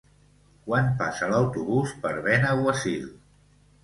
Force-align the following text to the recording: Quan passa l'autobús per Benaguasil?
Quan 0.69 0.87
passa 1.01 1.29
l'autobús 1.33 1.91
per 2.05 2.13
Benaguasil? 2.29 3.05